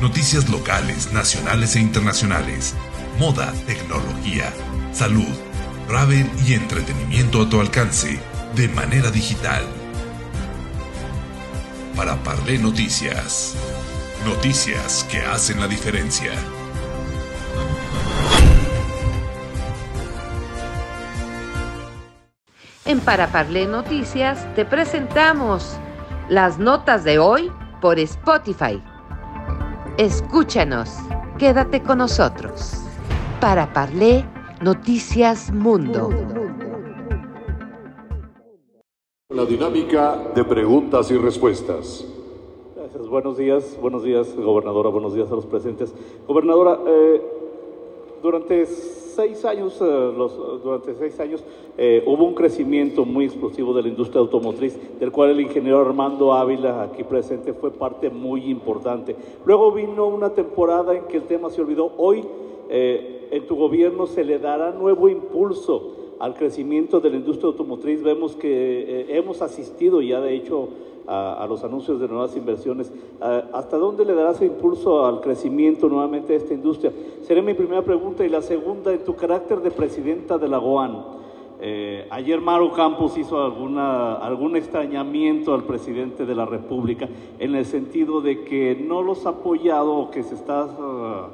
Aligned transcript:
Noticias 0.00 0.50
locales, 0.50 1.10
nacionales 1.10 1.74
e 1.74 1.80
internacionales. 1.80 2.74
Moda, 3.18 3.50
tecnología, 3.66 4.52
salud, 4.92 5.34
travel 5.88 6.30
y 6.46 6.52
entretenimiento 6.52 7.40
a 7.40 7.48
tu 7.48 7.58
alcance 7.62 8.20
de 8.54 8.68
manera 8.68 9.10
digital. 9.10 9.64
Para 11.96 12.14
Parlé 12.16 12.58
Noticias. 12.58 13.54
Noticias 14.26 15.06
que 15.10 15.20
hacen 15.20 15.60
la 15.60 15.66
diferencia. 15.66 16.32
En 22.84 23.00
Para 23.00 23.28
Parlé 23.28 23.66
Noticias 23.66 24.46
te 24.54 24.66
presentamos 24.66 25.78
las 26.28 26.58
notas 26.58 27.02
de 27.02 27.18
hoy 27.18 27.50
por 27.80 27.98
Spotify. 27.98 28.82
Escúchanos, 29.98 30.90
quédate 31.38 31.82
con 31.82 31.96
nosotros. 31.96 32.82
Para 33.40 33.72
Parlé 33.72 34.26
Noticias 34.60 35.50
Mundo. 35.50 36.10
La 39.30 39.46
dinámica 39.46 40.32
de 40.34 40.44
preguntas 40.44 41.10
y 41.10 41.16
respuestas. 41.16 42.04
Gracias, 42.76 43.08
buenos 43.08 43.38
días, 43.38 43.78
buenos 43.80 44.02
días, 44.02 44.36
gobernadora, 44.36 44.90
buenos 44.90 45.14
días 45.14 45.32
a 45.32 45.34
los 45.34 45.46
presentes. 45.46 45.94
Gobernadora, 46.28 46.78
eh, 46.86 47.22
durante 48.22 48.66
seis 49.16 49.44
años, 49.44 49.76
eh, 49.80 50.12
durante 50.62 50.94
seis 50.94 51.18
años 51.18 51.42
eh, 51.76 52.04
hubo 52.06 52.24
un 52.24 52.34
crecimiento 52.34 53.04
muy 53.04 53.24
explosivo 53.24 53.74
de 53.74 53.82
la 53.82 53.88
industria 53.88 54.20
automotriz, 54.20 54.78
del 55.00 55.10
cual 55.10 55.30
el 55.30 55.40
ingeniero 55.40 55.80
Armando 55.80 56.32
Ávila, 56.32 56.82
aquí 56.82 57.02
presente, 57.02 57.52
fue 57.52 57.70
parte 57.70 58.10
muy 58.10 58.50
importante. 58.50 59.16
Luego 59.44 59.72
vino 59.72 60.06
una 60.06 60.30
temporada 60.30 60.94
en 60.94 61.04
que 61.04 61.16
el 61.16 61.24
tema 61.24 61.50
se 61.50 61.60
olvidó. 61.60 61.92
Hoy, 61.96 62.24
en 62.68 63.46
tu 63.46 63.56
gobierno, 63.56 64.06
se 64.06 64.24
le 64.24 64.38
dará 64.38 64.70
nuevo 64.72 65.08
impulso 65.08 65.96
al 66.18 66.34
crecimiento 66.34 67.00
de 67.00 67.10
la 67.10 67.16
industria 67.16 67.48
automotriz. 67.48 68.02
Vemos 68.02 68.36
que 68.36 68.48
eh, 68.48 69.16
hemos 69.16 69.42
asistido 69.42 70.00
ya, 70.00 70.20
de 70.20 70.34
hecho, 70.34 70.68
a, 71.06 71.46
los 71.48 71.62
anuncios 71.64 72.00
de 72.00 72.08
nuevas 72.08 72.36
inversiones. 72.36 72.92
¿Hasta 73.52 73.76
dónde 73.76 74.04
le 74.04 74.14
darás 74.14 74.40
impulso 74.42 75.04
al 75.04 75.20
crecimiento 75.20 75.88
nuevamente 75.88 76.32
de 76.32 76.38
esta 76.38 76.54
industria? 76.54 76.92
Sería 77.22 77.42
mi 77.42 77.54
primera 77.54 77.82
pregunta. 77.82 78.24
Y 78.24 78.28
la 78.28 78.42
segunda, 78.42 78.92
en 78.92 79.04
tu 79.04 79.14
carácter 79.14 79.60
de 79.60 79.70
presidenta 79.70 80.38
de 80.38 80.48
la 80.48 80.58
GOAN. 80.58 81.16
Eh, 81.58 82.06
ayer 82.10 82.38
Maru 82.40 82.72
Campos 82.72 83.16
hizo 83.16 83.42
alguna, 83.42 84.16
algún 84.16 84.56
extrañamiento 84.56 85.54
al 85.54 85.64
presidente 85.64 86.26
de 86.26 86.34
la 86.34 86.44
República 86.44 87.08
en 87.38 87.54
el 87.54 87.64
sentido 87.64 88.20
de 88.20 88.44
que 88.44 88.74
no 88.74 89.00
los 89.02 89.24
ha 89.24 89.30
apoyado 89.30 89.94
o 89.94 90.10
que 90.10 90.22
se 90.22 90.34
está... 90.34 90.68
Ah, 90.78 91.28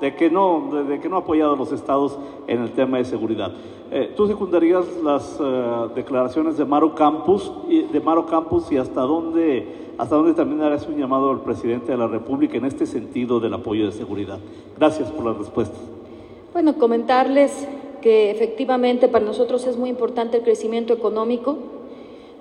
de 0.00 0.14
que 0.14 0.30
no, 0.30 0.84
de, 0.88 1.00
que 1.00 1.08
no 1.08 1.16
ha 1.16 1.20
apoyado 1.20 1.54
a 1.54 1.56
los 1.56 1.72
estados 1.72 2.18
en 2.46 2.62
el 2.62 2.72
tema 2.72 2.98
de 2.98 3.04
seguridad. 3.04 3.52
Eh, 3.90 4.12
¿Tú 4.16 4.26
secundarías 4.26 4.84
las 5.02 5.38
eh, 5.40 5.88
declaraciones 5.94 6.58
de 6.58 6.64
Maro 6.64 6.94
Campos 6.94 7.52
y 7.68 7.82
de 7.82 8.00
Maro 8.00 8.26
Campos 8.26 8.70
y 8.70 8.76
hasta 8.76 9.00
dónde, 9.00 9.94
hasta 9.96 10.14
dónde 10.14 10.34
también 10.34 10.60
harás 10.62 10.86
un 10.86 10.96
llamado 10.96 11.30
al 11.30 11.40
presidente 11.40 11.92
de 11.92 11.98
la 11.98 12.06
República 12.06 12.58
en 12.58 12.66
este 12.66 12.86
sentido 12.86 13.40
del 13.40 13.54
apoyo 13.54 13.86
de 13.86 13.92
seguridad? 13.92 14.38
Gracias 14.78 15.10
por 15.10 15.24
las 15.24 15.38
respuestas. 15.38 15.80
Bueno, 16.52 16.74
comentarles 16.74 17.66
que 18.02 18.30
efectivamente 18.30 19.08
para 19.08 19.24
nosotros 19.24 19.66
es 19.66 19.76
muy 19.76 19.90
importante 19.90 20.36
el 20.36 20.42
crecimiento 20.42 20.92
económico. 20.92 21.56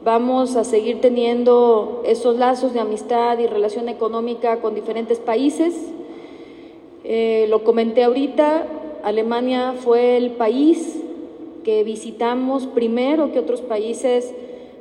Vamos 0.04 0.56
a 0.56 0.64
seguir 0.64 1.02
teniendo 1.02 2.04
esos 2.06 2.38
lazos 2.38 2.74
de 2.74 2.80
amistad 2.80 3.40
y 3.40 3.48
relación 3.48 3.90
económica 3.90 4.60
con 4.60 4.76
diferentes 4.76 5.20
países 5.20 5.94
eh, 7.10 7.46
lo 7.48 7.64
comenté 7.64 8.04
ahorita, 8.04 8.68
Alemania 9.02 9.76
fue 9.80 10.18
el 10.18 10.32
país 10.32 11.02
que 11.64 11.86
visitamos 11.86 12.68
primero 12.68 13.32
que 13.32 13.40
otros 13.40 13.62
países 13.62 14.34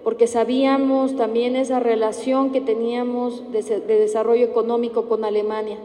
porque 0.02 0.26
sabíamos 0.26 1.14
también 1.14 1.54
esa 1.54 1.78
relación 1.78 2.50
que 2.50 2.60
teníamos 2.60 3.52
de, 3.52 3.62
de 3.62 3.98
desarrollo 4.00 4.44
económico 4.44 5.04
con 5.04 5.24
Alemania. 5.24 5.76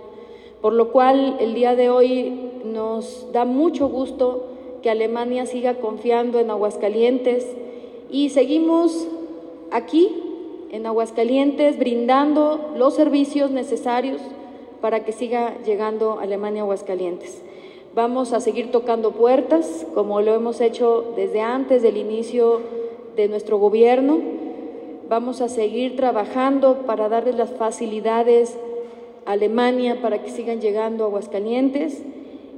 Por 0.62 0.74
lo 0.74 0.92
cual 0.92 1.38
el 1.40 1.54
día 1.54 1.76
de 1.76 1.92
hoy 1.92 2.34
nos 2.66 3.32
da 3.32 3.46
mucho 3.46 3.88
gusto 3.88 4.48
que 4.82 4.90
Alemania 4.90 5.46
siga 5.46 5.76
confiando 5.76 6.40
en 6.40 6.50
Aguascalientes 6.50 7.46
y 8.10 8.30
seguimos 8.30 9.08
aquí 9.70 10.10
en 10.72 10.88
Aguascalientes 10.88 11.78
brindando 11.78 12.72
los 12.76 12.96
servicios 12.96 13.52
necesarios 13.52 14.20
para 14.82 15.04
que 15.06 15.12
siga 15.12 15.56
llegando 15.64 16.20
Alemania 16.20 16.64
Aguascalientes. 16.64 17.42
Vamos 17.94 18.34
a 18.34 18.40
seguir 18.40 18.72
tocando 18.72 19.12
puertas, 19.12 19.86
como 19.94 20.22
lo 20.22 20.34
hemos 20.34 20.62
hecho 20.62 21.14
desde 21.16 21.42
antes 21.42 21.82
del 21.82 21.98
inicio 21.98 22.62
de 23.16 23.28
nuestro 23.28 23.58
gobierno. 23.58 24.20
Vamos 25.10 25.42
a 25.42 25.50
seguir 25.50 25.96
trabajando 25.96 26.84
para 26.86 27.10
darles 27.10 27.36
las 27.36 27.52
facilidades 27.52 28.58
a 29.26 29.34
Alemania 29.34 30.02
para 30.02 30.24
que 30.24 30.32
sigan 30.32 30.62
llegando 30.62 31.04
a 31.04 31.08
Aguascalientes. 31.08 32.02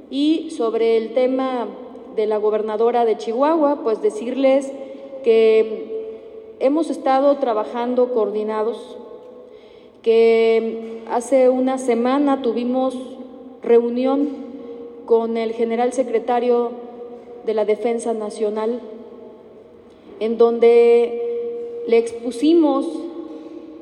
Y 0.08 0.50
sobre 0.50 0.96
el 0.96 1.14
tema 1.14 1.66
de 2.14 2.26
la 2.26 2.36
gobernadora 2.36 3.04
de 3.04 3.16
Chihuahua, 3.18 3.80
pues 3.82 4.00
decirles 4.02 4.70
que 5.24 6.54
hemos 6.60 6.90
estado 6.90 7.36
trabajando 7.38 8.14
coordinados 8.14 8.98
que 10.04 11.00
hace 11.10 11.48
una 11.48 11.78
semana 11.78 12.42
tuvimos 12.42 12.94
reunión 13.62 14.28
con 15.06 15.38
el 15.38 15.52
general 15.52 15.94
secretario 15.94 16.72
de 17.46 17.54
la 17.54 17.64
Defensa 17.64 18.12
Nacional, 18.12 18.80
en 20.20 20.36
donde 20.36 21.82
le 21.88 21.96
expusimos 21.96 22.86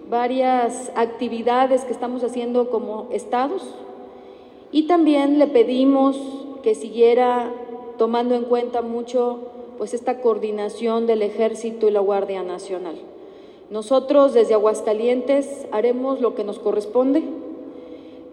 varias 0.09 0.93
actividades 0.95 1.85
que 1.85 1.93
estamos 1.93 2.23
haciendo 2.23 2.71
como 2.71 3.09
estados 3.11 3.75
y 4.71 4.87
también 4.87 5.41
le 5.41 5.49
pedimos 5.49 6.17
que 6.63 6.77
siguiera 6.77 7.53
tomando 7.99 8.37
en 8.37 8.45
cuenta 8.45 8.81
mucho 8.81 9.41
pues 9.77 9.93
esta 9.93 10.21
coordinación 10.21 11.09
del 11.09 11.23
ejército 11.23 11.89
y 11.89 11.91
la 11.91 12.01
Guardia 12.01 12.45
Nacional. 12.45 13.12
Nosotros 13.73 14.35
desde 14.35 14.53
Aguascalientes 14.53 15.67
haremos 15.73 16.21
lo 16.21 16.35
que 16.35 16.45
nos 16.45 16.59
corresponde. 16.59 17.23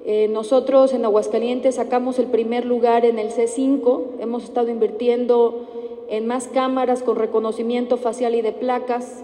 Eh, 0.06 0.28
nosotros 0.28 0.92
en 0.92 1.06
Aguascalientes 1.06 1.76
sacamos 1.76 2.20
el 2.20 2.26
primer 2.26 2.66
lugar 2.66 3.06
en 3.06 3.20
el 3.20 3.30
C5, 3.30 4.20
hemos 4.20 4.44
estado 4.44 4.70
invirtiendo 4.70 5.66
en 6.10 6.28
más 6.28 6.50
cámaras 6.50 7.04
con 7.04 7.16
reconocimiento 7.16 7.96
facial 7.96 8.36
y 8.36 8.42
de 8.42 8.52
placas. 8.52 9.24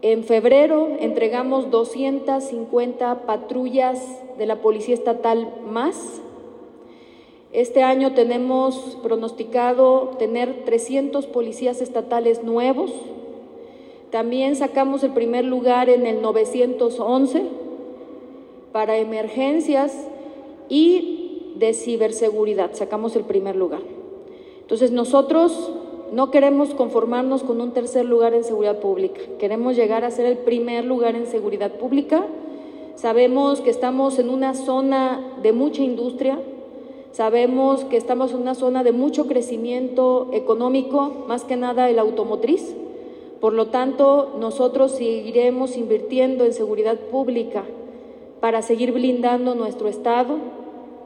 En 0.00 0.24
febrero 0.24 0.88
entregamos 0.98 1.70
250 1.70 3.26
patrullas 3.26 4.00
de 4.38 4.46
la 4.46 4.62
Policía 4.62 4.94
Estatal 4.94 5.46
más. 5.70 6.22
Este 7.52 7.82
año 7.82 8.14
tenemos 8.14 8.96
pronosticado 9.02 10.12
tener 10.18 10.64
300 10.64 11.26
policías 11.26 11.82
estatales 11.82 12.42
nuevos 12.42 12.92
también 14.12 14.56
sacamos 14.56 15.02
el 15.04 15.12
primer 15.12 15.46
lugar 15.46 15.88
en 15.88 16.04
el 16.04 16.20
911 16.20 17.44
para 18.70 18.98
emergencias 18.98 20.06
y 20.68 21.54
de 21.56 21.72
ciberseguridad. 21.72 22.74
Sacamos 22.74 23.16
el 23.16 23.24
primer 23.24 23.56
lugar. 23.56 23.80
Entonces 24.60 24.90
nosotros 24.90 25.72
no 26.12 26.30
queremos 26.30 26.74
conformarnos 26.74 27.42
con 27.42 27.62
un 27.62 27.70
tercer 27.70 28.04
lugar 28.04 28.34
en 28.34 28.44
seguridad 28.44 28.80
pública. 28.80 29.18
Queremos 29.38 29.76
llegar 29.76 30.04
a 30.04 30.10
ser 30.10 30.26
el 30.26 30.36
primer 30.36 30.84
lugar 30.84 31.16
en 31.16 31.26
seguridad 31.26 31.72
pública. 31.72 32.26
Sabemos 32.96 33.62
que 33.62 33.70
estamos 33.70 34.18
en 34.18 34.28
una 34.28 34.52
zona 34.52 35.38
de 35.42 35.54
mucha 35.54 35.80
industria. 35.80 36.38
Sabemos 37.12 37.86
que 37.86 37.96
estamos 37.96 38.32
en 38.32 38.42
una 38.42 38.54
zona 38.54 38.84
de 38.84 38.92
mucho 38.92 39.26
crecimiento 39.26 40.28
económico, 40.34 41.24
más 41.28 41.44
que 41.44 41.56
nada 41.56 41.88
el 41.88 41.98
automotriz. 41.98 42.74
Por 43.42 43.54
lo 43.54 43.66
tanto, 43.66 44.36
nosotros 44.38 44.92
seguiremos 44.92 45.76
invirtiendo 45.76 46.44
en 46.44 46.52
seguridad 46.52 46.96
pública 46.96 47.64
para 48.38 48.62
seguir 48.62 48.92
blindando 48.92 49.56
nuestro 49.56 49.88
Estado, 49.88 50.36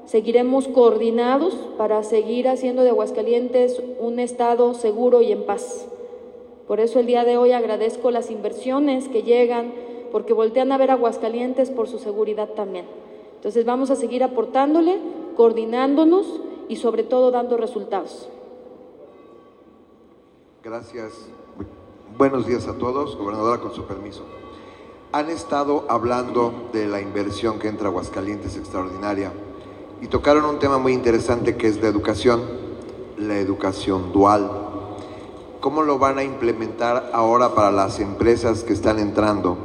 seguiremos 0.04 0.68
coordinados 0.68 1.54
para 1.78 2.02
seguir 2.02 2.46
haciendo 2.46 2.82
de 2.82 2.90
Aguascalientes 2.90 3.82
un 3.98 4.18
Estado 4.18 4.74
seguro 4.74 5.22
y 5.22 5.32
en 5.32 5.44
paz. 5.44 5.86
Por 6.68 6.78
eso 6.78 7.00
el 7.00 7.06
día 7.06 7.24
de 7.24 7.38
hoy 7.38 7.52
agradezco 7.52 8.10
las 8.10 8.30
inversiones 8.30 9.08
que 9.08 9.22
llegan, 9.22 9.72
porque 10.12 10.34
voltean 10.34 10.72
a 10.72 10.76
ver 10.76 10.90
Aguascalientes 10.90 11.70
por 11.70 11.88
su 11.88 11.98
seguridad 11.98 12.50
también. 12.50 12.84
Entonces 13.36 13.64
vamos 13.64 13.90
a 13.90 13.96
seguir 13.96 14.22
aportándole, 14.22 14.98
coordinándonos 15.38 16.26
y 16.68 16.76
sobre 16.76 17.02
todo 17.02 17.30
dando 17.30 17.56
resultados. 17.56 18.28
Gracias. 20.62 21.30
Buenos 22.18 22.46
días 22.46 22.66
a 22.66 22.72
todos, 22.72 23.14
gobernadora, 23.14 23.60
con 23.60 23.74
su 23.74 23.84
permiso. 23.84 24.22
Han 25.12 25.28
estado 25.28 25.84
hablando 25.90 26.70
de 26.72 26.86
la 26.86 27.02
inversión 27.02 27.58
que 27.58 27.68
entra 27.68 27.88
a 27.88 27.90
Aguascalientes 27.90 28.56
extraordinaria 28.56 29.34
y 30.00 30.06
tocaron 30.06 30.46
un 30.46 30.58
tema 30.58 30.78
muy 30.78 30.94
interesante 30.94 31.58
que 31.58 31.68
es 31.68 31.78
la 31.82 31.88
educación, 31.88 32.40
la 33.18 33.38
educación 33.38 34.14
dual. 34.14 34.50
¿Cómo 35.60 35.82
lo 35.82 35.98
van 35.98 36.16
a 36.16 36.24
implementar 36.24 37.10
ahora 37.12 37.54
para 37.54 37.70
las 37.70 38.00
empresas 38.00 38.64
que 38.64 38.72
están 38.72 38.98
entrando? 38.98 39.58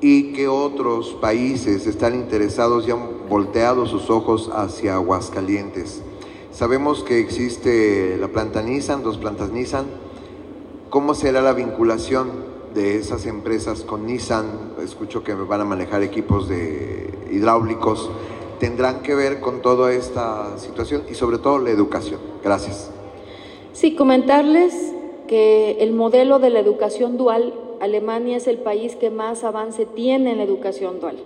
¿Y 0.00 0.32
qué 0.32 0.48
otros 0.48 1.10
países 1.20 1.86
están 1.86 2.14
interesados 2.14 2.88
y 2.88 2.92
han 2.92 3.28
volteado 3.28 3.84
sus 3.84 4.08
ojos 4.08 4.50
hacia 4.54 4.94
Aguascalientes? 4.94 6.00
Sabemos 6.52 7.04
que 7.04 7.20
existe 7.20 8.16
la 8.16 8.28
planta 8.28 8.62
Nissan, 8.62 9.02
dos 9.02 9.18
plantas 9.18 9.50
Nissan. 9.50 10.05
¿Cómo 10.90 11.14
será 11.14 11.42
la 11.42 11.52
vinculación 11.52 12.30
de 12.74 12.96
esas 12.96 13.26
empresas 13.26 13.82
con 13.82 14.06
Nissan? 14.06 14.74
Escucho 14.82 15.24
que 15.24 15.34
van 15.34 15.60
a 15.60 15.64
manejar 15.64 16.02
equipos 16.02 16.48
de 16.48 17.12
hidráulicos 17.30 18.10
tendrán 18.58 19.02
que 19.02 19.14
ver 19.14 19.40
con 19.40 19.62
toda 19.62 19.92
esta 19.92 20.58
situación 20.58 21.02
y 21.10 21.14
sobre 21.14 21.38
todo 21.38 21.58
la 21.58 21.70
educación. 21.70 22.20
Gracias. 22.42 22.90
Sí, 23.72 23.94
comentarles 23.94 24.92
que 25.28 25.76
el 25.80 25.92
modelo 25.92 26.38
de 26.38 26.50
la 26.50 26.60
educación 26.60 27.16
dual, 27.16 27.52
Alemania 27.80 28.36
es 28.36 28.46
el 28.46 28.58
país 28.58 28.96
que 28.96 29.10
más 29.10 29.44
avance 29.44 29.84
tiene 29.86 30.32
en 30.32 30.38
la 30.38 30.44
educación 30.44 31.00
dual 31.00 31.16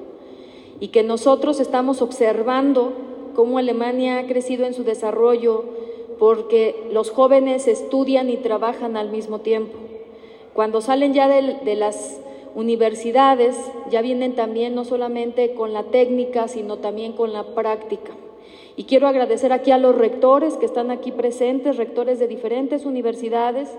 y 0.80 0.88
que 0.88 1.02
nosotros 1.02 1.60
estamos 1.60 2.02
observando 2.02 2.92
cómo 3.34 3.58
Alemania 3.58 4.18
ha 4.18 4.26
crecido 4.26 4.66
en 4.66 4.74
su 4.74 4.82
desarrollo 4.82 5.64
porque 6.20 6.86
los 6.92 7.10
jóvenes 7.10 7.66
estudian 7.66 8.28
y 8.28 8.36
trabajan 8.36 8.98
al 8.98 9.10
mismo 9.10 9.40
tiempo. 9.40 9.78
Cuando 10.52 10.82
salen 10.82 11.14
ya 11.14 11.28
de, 11.28 11.74
las 11.76 12.20
universidades 12.54 13.56
ya 13.90 14.02
vienen 14.02 14.34
también 14.34 14.74
no 14.74 14.84
solamente 14.84 15.54
con 15.54 15.72
la 15.72 15.84
técnica, 15.84 16.46
sino 16.46 16.76
también 16.76 17.14
con 17.14 17.32
la 17.32 17.54
práctica. 17.54 18.12
Y 18.76 18.84
quiero 18.84 19.08
agradecer 19.08 19.50
aquí 19.50 19.70
a 19.70 19.78
los 19.78 19.96
rectores 19.96 20.58
que 20.58 20.66
están 20.66 20.90
aquí 20.90 21.10
presentes, 21.10 21.78
rectores 21.78 22.18
de 22.18 22.28
diferentes 22.28 22.84
universidades, 22.84 23.70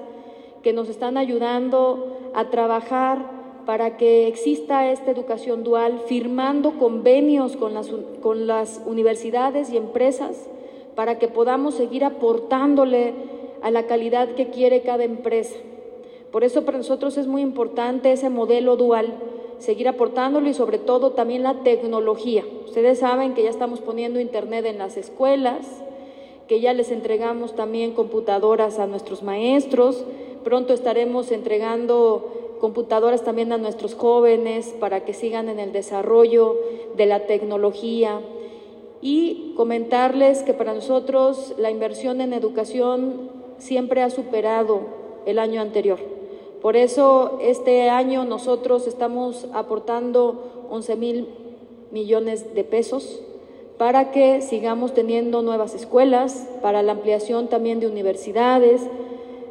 que 0.64 0.74
nos 0.74 0.90
están 0.90 1.18
ayudando 1.18 2.32
a 2.34 2.50
trabajar 2.50 3.20
para 3.68 3.98
que 3.98 4.28
exista 4.28 4.92
esta 4.92 5.12
educación 5.12 5.64
dual, 5.64 6.02
firmando 6.08 6.72
convenios 6.80 7.56
con 7.56 7.76
las 8.48 8.82
universidades 8.88 9.72
y 9.72 9.78
empresas 9.78 10.48
para 11.02 11.18
que 11.18 11.28
podamos 11.28 11.74
seguir 11.74 12.06
aportándole 12.06 13.16
a 13.64 13.72
la 13.72 13.88
calidad 13.88 14.36
que 14.36 14.52
quiere 14.52 14.84
cada 14.84 15.04
empresa. 15.04 15.56
Por 16.32 16.44
eso 16.44 16.64
para 16.64 16.78
nosotros 16.78 17.18
es 17.18 17.26
muy 17.26 17.42
importante 17.42 18.12
ese 18.12 18.30
modelo 18.30 18.78
dual, 18.78 19.16
seguir 19.58 19.88
aportándolo 19.88 20.48
y 20.48 20.54
sobre 20.54 20.78
todo 20.78 21.14
también 21.14 21.42
la 21.42 21.64
tecnología. 21.64 22.46
Ustedes 22.68 23.00
saben 23.00 23.34
que 23.34 23.42
ya 23.42 23.50
estamos 23.50 23.80
poniendo 23.80 24.20
Internet 24.20 24.64
en 24.68 24.78
las 24.78 24.96
escuelas, 24.96 25.66
que 26.48 26.60
ya 26.60 26.72
les 26.72 26.92
entregamos 26.92 27.56
también 27.56 27.94
computadoras 27.94 28.78
a 28.78 28.86
nuestros 28.86 29.24
maestros, 29.24 30.06
pronto 30.44 30.72
estaremos 30.72 31.32
entregando 31.32 32.58
computadoras 32.62 33.24
también 33.24 33.52
a 33.54 33.58
nuestros 33.58 33.96
jóvenes 33.96 34.76
para 34.80 35.04
que 35.04 35.16
sigan 35.16 35.50
en 35.50 35.58
el 35.58 35.72
desarrollo 35.72 36.60
de 36.96 37.08
la 37.08 37.26
tecnología 37.26 38.22
y 39.02 39.54
comentarles 39.58 40.44
que 40.44 40.54
para 40.54 40.74
nosotros 40.74 41.56
la 41.58 41.72
inversión 41.72 42.22
en 42.22 42.34
educación 42.34 43.30
siempre 43.58 44.02
ha 44.02 44.10
superado 44.10 44.82
el 45.26 45.40
año 45.40 45.62
anterior. 45.62 46.00
Por 46.62 46.76
eso 46.76 47.40
este 47.42 47.90
año 47.90 48.24
nosotros 48.24 48.86
estamos 48.86 49.48
aportando 49.54 50.68
11 50.70 50.96
mil 50.96 51.28
millones 51.92 52.54
de 52.54 52.64
pesos 52.64 53.22
para 53.78 54.12
que 54.12 54.42
sigamos 54.42 54.94
teniendo 54.94 55.42
nuevas 55.42 55.74
escuelas, 55.74 56.48
para 56.62 56.84
la 56.84 56.92
ampliación 56.92 57.48
también 57.48 57.80
de 57.80 57.88
universidades, 57.88 58.82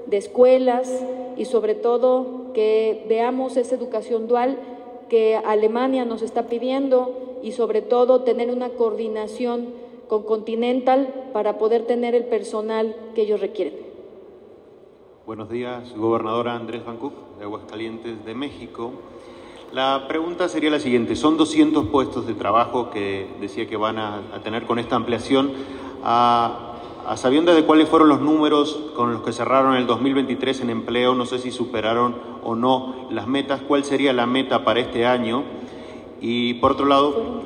de 0.07 0.17
escuelas 0.17 0.89
y 1.37 1.47
sobre 1.47 1.75
todo 1.75 2.53
que 2.55 3.05
veamos 3.09 3.57
esa 3.57 3.75
educación 3.75 4.29
dual 4.29 4.57
que 5.09 5.35
Alemania 5.35 6.05
nos 6.05 6.23
está 6.23 6.45
pidiendo 6.45 7.30
y 7.43 7.53
sobre 7.53 7.83
todo 7.83 8.23
tener 8.23 8.51
una 8.51 8.71
coordinación 8.71 9.69
con 10.09 10.25
Continental 10.25 11.31
para 11.33 11.59
poder 11.59 11.87
tener 11.87 12.15
el 12.15 12.25
personal 12.25 12.97
que 13.15 13.23
ellos 13.23 13.41
requieren. 13.41 13.75
Buenos 15.27 15.49
días, 15.49 15.95
gobernadora 15.97 16.57
Andrés 16.57 16.85
Van 16.85 16.99
de 17.39 17.45
Aguascalientes 17.45 18.25
de 18.25 18.35
México. 18.35 18.91
La 19.73 20.07
pregunta 20.09 20.49
sería 20.49 20.71
la 20.71 20.81
siguiente, 20.81 21.15
son 21.15 21.37
200 21.37 21.87
puestos 21.87 22.27
de 22.27 22.35
trabajo 22.35 22.91
que 22.91 23.29
decía 23.41 23.69
que 23.69 23.77
van 23.77 23.99
a, 23.99 24.41
tener 24.43 24.67
con 24.67 24.81
esta 24.81 24.97
ampliación. 24.97 25.53
A, 26.03 26.75
a, 27.07 27.31
de 27.31 27.65
cuáles 27.65 27.89
fueron 27.89 28.09
los 28.09 28.21
números 28.21 28.91
con 28.97 29.13
los 29.13 29.23
que 29.23 29.33
cerraron 29.33 29.77
el 29.77 29.87
2023 29.87 30.63
en 30.63 30.71
empleo, 30.71 31.15
no 31.15 31.25
sé 31.25 31.39
si 31.39 31.53
superaron 31.53 32.17
o 32.43 32.57
no 32.57 33.07
las 33.11 33.29
metas, 33.29 33.61
¿cuál 33.61 33.85
sería 33.85 34.13
la 34.13 34.27
meta 34.27 34.65
para 34.65 34.81
este 34.81 35.07
año? 35.07 35.45
Y 36.21 36.55
por 36.55 36.73
otro 36.73 36.87
lado, 36.87 37.43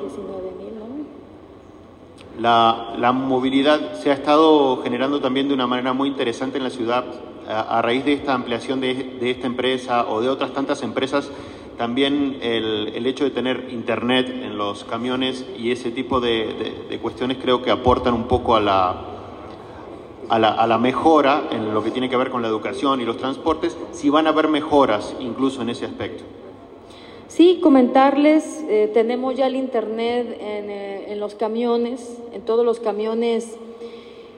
la, 2.39 2.95
la 2.97 3.11
movilidad 3.13 3.93
se 3.93 4.11
ha 4.11 4.13
estado 4.13 4.81
generando 4.83 5.21
también 5.21 5.47
de 5.47 5.53
una 5.53 5.67
manera 5.67 5.93
muy 5.93 6.09
interesante 6.09 6.57
en 6.57 6.63
la 6.63 6.69
ciudad. 6.69 7.05
A, 7.47 7.79
raíz 7.83 8.03
de 8.03 8.13
esta 8.13 8.33
ampliación 8.33 8.81
de, 8.81 9.19
esta 9.21 9.45
empresa 9.45 10.07
o 10.09 10.19
de 10.19 10.29
otras 10.29 10.51
tantas 10.51 10.81
empresas, 10.81 11.29
también 11.77 12.39
el, 12.41 13.05
hecho 13.05 13.23
de 13.23 13.29
tener 13.29 13.67
internet 13.69 14.27
en 14.29 14.57
los 14.57 14.83
camiones 14.83 15.45
y 15.55 15.69
ese 15.69 15.91
tipo 15.91 16.19
de, 16.19 16.97
cuestiones 17.03 17.37
creo 17.39 17.61
que 17.61 17.69
aportan 17.69 18.15
un 18.15 18.27
poco 18.27 18.55
a 18.55 18.61
la, 18.61 18.95
a 20.27 20.67
la, 20.67 20.77
mejora 20.79 21.43
en 21.51 21.71
lo 21.71 21.83
que 21.83 21.91
tiene 21.91 22.09
que 22.09 22.17
ver 22.17 22.31
con 22.31 22.41
la 22.41 22.47
educación 22.47 22.99
y 22.99 23.05
los 23.05 23.17
transportes, 23.17 23.77
si 23.91 24.09
van 24.09 24.25
a 24.25 24.31
haber 24.31 24.47
mejoras 24.47 25.15
incluso 25.19 25.61
en 25.61 25.69
ese 25.69 25.85
aspecto. 25.85 26.23
Sí, 27.27 27.59
comentarles, 27.61 28.63
eh, 28.69 28.91
tenemos 28.93 29.35
ya 29.35 29.47
el 29.47 29.55
Internet 29.55 30.37
eh, 30.39 31.05
en, 31.07 31.19
los 31.19 31.33
camiones, 31.33 32.19
en 32.33 32.41
todos 32.43 32.63
los 32.63 32.79
camiones 32.79 33.57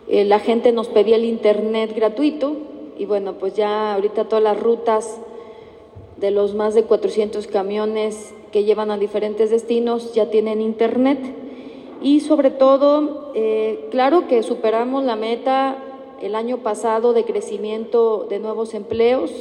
eh, 0.07 0.23
la 0.23 0.39
gente 0.39 0.71
nos 0.71 0.87
pedía 0.87 1.17
el 1.17 1.25
Internet 1.25 1.93
gratuito, 1.93 2.55
y 2.97 3.05
bueno, 3.05 3.33
pues 3.33 3.55
ya 3.55 3.93
ahorita 3.93 4.29
todas 4.29 4.43
las 4.43 4.57
rutas 4.57 5.19
de 6.15 6.31
los 6.31 6.55
más 6.55 6.75
de 6.75 6.83
400 6.83 7.45
camiones 7.47 8.33
que 8.53 8.63
llevan 8.63 8.89
a 8.89 8.97
diferentes 8.97 9.49
destinos 9.49 10.13
ya 10.13 10.31
tienen 10.31 10.61
internet. 10.61 11.19
Y 12.01 12.21
sobre 12.21 12.49
todo, 12.49 13.33
claro 13.91 14.27
que 14.27 14.41
superamos 14.41 15.03
la 15.03 15.15
meta 15.15 15.77
el 16.21 16.33
año 16.33 16.57
pasado 16.57 17.13
de 17.13 17.23
crecimiento 17.23 18.25
de 18.27 18.39
nuevos 18.39 18.73
empleos. 18.73 19.31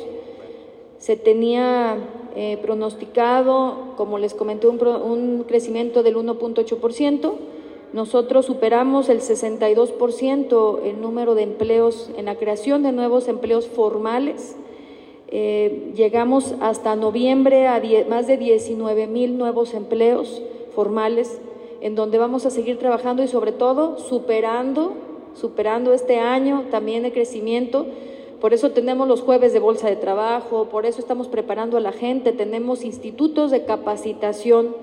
Se 0.98 1.16
tenía 1.16 1.96
eh, 2.34 2.58
pronosticado, 2.62 3.94
como 3.96 4.18
les 4.18 4.34
comenté, 4.34 4.66
un, 4.66 4.84
un 4.86 5.44
crecimiento 5.46 6.02
del 6.02 6.16
1.8%. 6.16 7.32
Nosotros 7.92 8.46
superamos 8.46 9.08
el 9.08 9.20
62% 9.20 10.82
el 10.84 11.00
número 11.00 11.34
de 11.34 11.42
empleos 11.42 12.10
en 12.16 12.26
la 12.26 12.34
creación 12.34 12.82
de 12.82 12.92
nuevos 12.92 13.28
empleos 13.28 13.66
formales. 13.68 14.56
Eh, 15.28 15.92
llegamos 15.96 16.54
hasta 16.60 16.94
noviembre 16.94 17.66
a 17.66 17.82
más 18.08 18.26
de 18.26 18.36
19 18.36 19.06
mil 19.06 19.38
nuevos 19.38 19.74
empleos 19.74 20.42
formales, 20.74 21.40
en 21.80 21.94
donde 21.94 22.18
vamos 22.18 22.46
a 22.46 22.50
seguir 22.50 22.78
trabajando 22.78 23.22
y 23.22 23.28
sobre 23.28 23.52
todo 23.52 23.98
superando, 23.98 24.94
superando 25.34 25.92
este 25.92 26.18
año 26.18 26.64
también 26.70 27.04
el 27.04 27.12
crecimiento. 27.12 27.86
Por 28.40 28.52
eso 28.52 28.70
tenemos 28.70 29.08
los 29.08 29.22
jueves 29.22 29.52
de 29.52 29.60
bolsa 29.60 29.88
de 29.88 29.96
trabajo, 29.96 30.68
por 30.68 30.84
eso 30.84 31.00
estamos 31.00 31.28
preparando 31.28 31.78
a 31.78 31.80
la 31.80 31.92
gente, 31.92 32.32
tenemos 32.32 32.84
institutos 32.84 33.50
de 33.50 33.64
capacitación, 33.64 34.76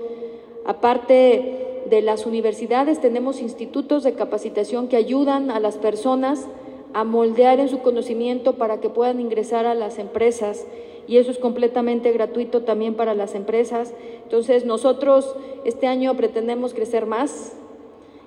aparte 0.66 1.84
de 1.90 2.02
las 2.02 2.26
universidades 2.26 3.00
tenemos 3.00 3.42
institutos 3.42 4.04
de 4.04 4.14
capacitación 4.14 4.88
que 4.88 4.96
ayudan 4.96 5.52
a 5.52 5.60
las 5.60 5.78
personas 5.78 6.48
a 6.94 7.04
moldear 7.04 7.60
en 7.60 7.70
su 7.70 7.80
conocimiento 7.80 8.54
para 8.54 8.80
que 8.80 8.90
puedan 8.90 9.20
ingresar 9.20 9.66
a 9.66 9.76
las 9.76 10.00
empresas 10.00 10.66
y 11.08 11.18
eso 11.18 11.32
es 11.32 11.38
completamente 11.38 12.12
gratuito 12.12 12.62
también 12.62 12.96
para 12.96 13.14
las 13.14 13.36
empresas. 13.36 13.94
Entonces 14.24 14.66
nosotros 14.66 15.36
este 15.66 15.88
año 15.88 16.16
pretendemos 16.16 16.74
crecer 16.74 17.06
más 17.06 17.54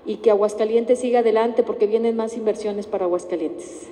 y 0.04 0.16
que 0.16 0.30
Aguascalientes 0.30 1.00
siga 1.00 1.20
adelante 1.20 1.62
porque 1.62 1.86
vienen 1.86 2.16
más 2.16 2.36
inversiones 2.36 2.86
para 2.86 3.06
Aguascalientes. 3.06 3.88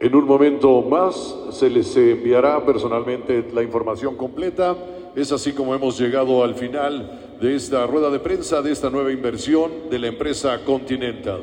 En 0.00 0.14
un 0.14 0.26
momento 0.26 0.80
más 0.82 1.34
se 1.50 1.68
les 1.68 1.96
enviará 1.96 2.64
personalmente 2.64 3.44
la 3.52 3.64
información 3.64 4.16
completa. 4.16 4.76
Es 5.16 5.32
así 5.32 5.52
como 5.52 5.74
hemos 5.74 5.98
llegado 5.98 6.44
al 6.44 6.54
final 6.54 7.36
de 7.40 7.56
esta 7.56 7.84
rueda 7.84 8.08
de 8.08 8.20
prensa, 8.20 8.62
de 8.62 8.70
esta 8.70 8.90
nueva 8.90 9.10
inversión 9.10 9.90
de 9.90 9.98
la 9.98 10.06
empresa 10.06 10.64
Continental. 10.64 11.40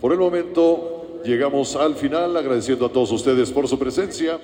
Por 0.00 0.12
el 0.12 0.18
momento 0.18 1.20
llegamos 1.24 1.74
al 1.74 1.96
final 1.96 2.36
agradeciendo 2.36 2.86
a 2.86 2.90
todos 2.90 3.10
ustedes 3.10 3.50
por 3.50 3.66
su 3.66 3.76
presencia. 3.76 4.38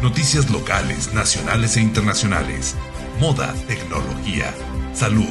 Noticias 0.00 0.48
locales, 0.52 1.12
nacionales 1.14 1.76
e 1.76 1.80
internacionales. 1.80 2.76
Moda, 3.18 3.52
tecnología, 3.66 4.54
salud, 4.92 5.24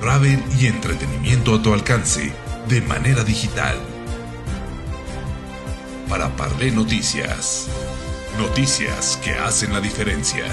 travel 0.00 0.42
y 0.58 0.66
entretenimiento 0.66 1.54
a 1.54 1.62
tu 1.62 1.72
alcance 1.72 2.32
de 2.68 2.80
manera 2.82 3.24
digital. 3.24 3.76
Para 6.08 6.34
Parlé 6.36 6.70
Noticias. 6.70 7.68
Noticias 8.38 9.18
que 9.22 9.32
hacen 9.32 9.72
la 9.72 9.80
diferencia. 9.80 10.44